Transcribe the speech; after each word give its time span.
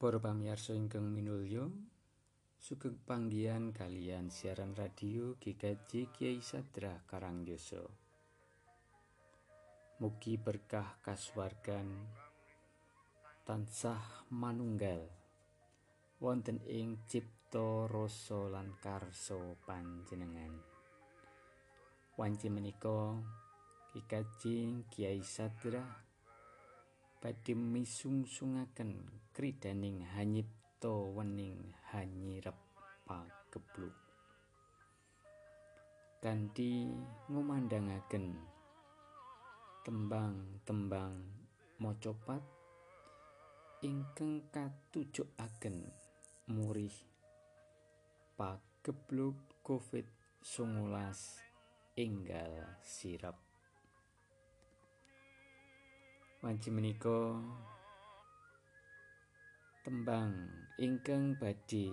Para 0.00 0.16
pamirsa 0.16 0.72
ingkang 0.72 1.12
minulya, 1.12 1.68
sugeng 2.56 2.96
panggihan 3.04 3.68
kalian 3.68 4.32
siaran 4.32 4.72
radio 4.72 5.36
GKJ 5.36 6.08
Kiai 6.08 6.40
Sadra 6.40 7.04
Karangjasa. 7.04 7.84
Mugi 10.00 10.40
berkah 10.40 10.96
kasuwargan 11.04 11.84
tansah 13.44 14.24
manunggal 14.32 15.04
wonten 16.16 16.64
ing 16.64 17.04
cipta 17.04 17.84
rasa 17.84 18.56
lan 18.56 18.72
karsa 18.80 19.36
panjenengan. 19.68 20.64
Wanci 22.16 22.48
menika 22.48 23.20
GKJ 23.92 24.42
Kiai 24.88 25.20
Sadra 25.20 25.84
badhe 27.20 27.52
misungsungaken 27.52 28.96
kridaning 29.36 30.00
hanyipta 30.16 30.88
wening 30.88 31.76
hanyirep 31.92 32.56
pagebluk 33.04 33.92
kanthi 36.24 36.88
ngumandangaken 37.28 38.40
tembang-tembang 39.84 41.20
macapat 41.76 42.40
ingkang 43.84 44.40
katujukaken 44.48 45.92
murih 46.48 46.96
pagebluk 48.40 49.36
COVID-19 49.60 50.88
enggal 52.00 52.80
sirep 52.80 53.49
Wanci 56.40 56.72
menika 56.72 57.36
tembang 59.84 60.32
ingkang 60.80 61.36
badhe 61.36 61.92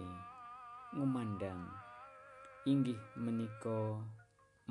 ngumandang 0.95 1.67
inggih 2.63 2.95
menika 3.19 3.99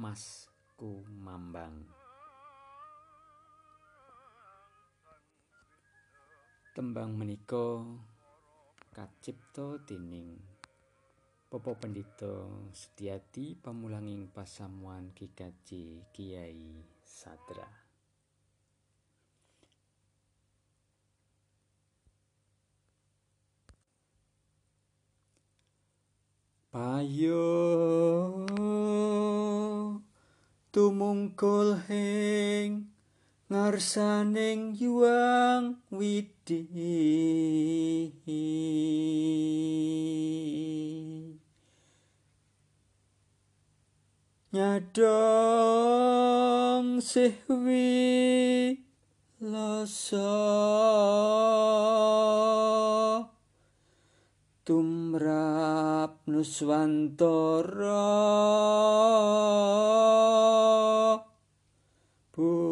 Mas 0.01 0.49
Kumambang. 0.81 1.85
Tembang 6.73 7.13
menika 7.13 7.85
kacipta 8.97 9.77
dening 9.85 10.41
Bapak 11.53 11.85
Pendito 11.85 12.65
Setiati 12.73 13.53
pamulanging 13.61 14.33
pasamuan 14.33 15.13
GKJ 15.13 15.69
Kiai 16.17 16.81
Sadra. 17.05 17.86
Payo 26.77 27.49
tumungkul 30.77 31.81
hing 31.89 32.93
ngarsaning 33.49 34.77
yuang 34.77 35.81
widi. 35.89 36.69
Nyadong 44.53 45.81
sihwi 47.01 47.97
lasa 49.41 50.29
tumrap 54.67 56.27
nuswantara 56.27 58.03
bumi 62.35 62.67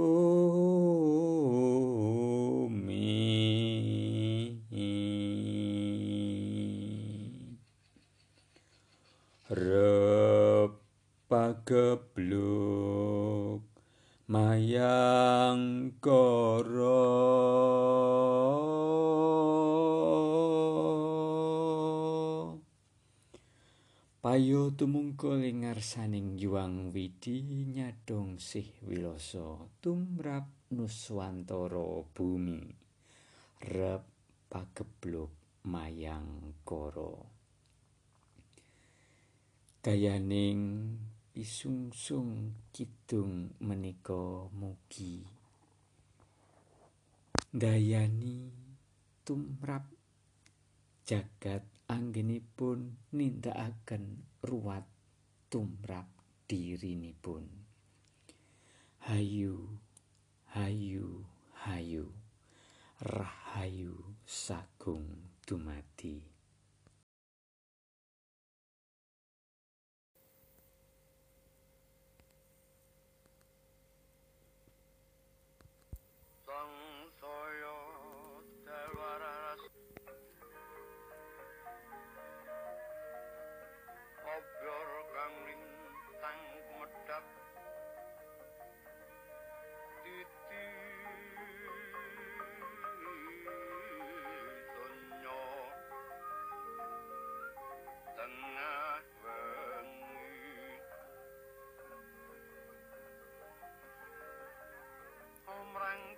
rep 9.54 10.74
pagebluk 11.30 12.82
mayang 14.26 15.94
Payo 24.34 24.74
tumungkul 24.74 25.46
ing 25.46 25.62
ngarsaning 25.62 26.34
yuang 26.42 26.90
widi 26.90 27.38
nyadong 27.70 28.42
sih 28.42 28.66
wiloso 28.82 29.70
tumrap 29.78 30.74
nuswantara 30.74 32.02
bumi. 32.10 32.58
Rep 33.62 34.02
pagebluk 34.50 35.62
mayang 35.70 36.58
koro. 36.66 37.30
Dayaning 39.78 40.98
isungsung 41.38 42.58
kidung 42.74 43.54
menika 43.62 44.50
mugi. 44.50 45.22
Dayani 47.54 48.50
tumrap 49.22 49.86
jagat 51.06 51.73
anggenipun 51.88 52.96
nindakaken 53.12 54.24
ruwat 54.40 54.88
tumrap 55.52 56.08
dirinipun. 56.48 57.44
Hayu 59.04 59.78
hayu 60.52 61.28
hayu. 61.64 62.08
Rahayu 63.04 64.16
sagung 64.24 65.04
dumati 65.44 66.33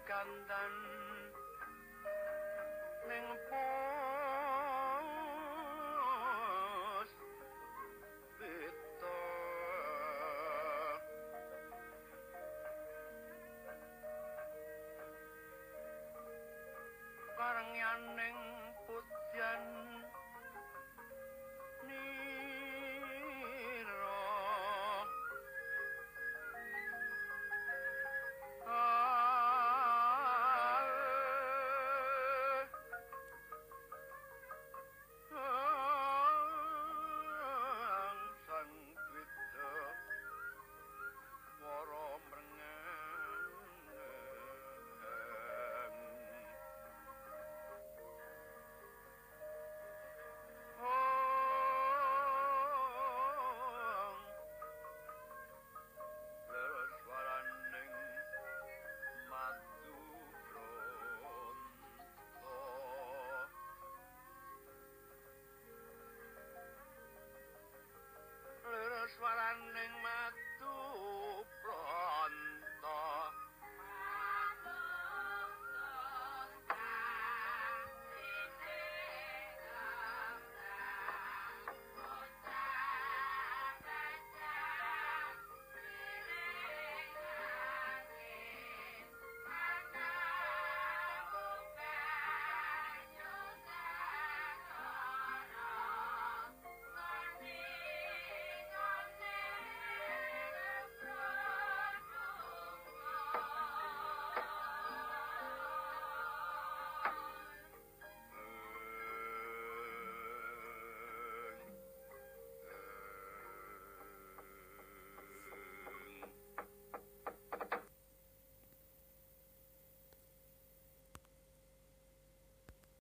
kandan 0.07 0.73
ning 3.09 3.27